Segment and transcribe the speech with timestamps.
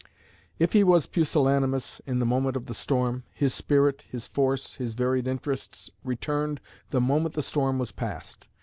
[0.57, 4.95] If he was pusillanimous in the moment of the storm, his spirit, his force, his
[4.95, 8.47] varied interests, returned the moment the storm was past.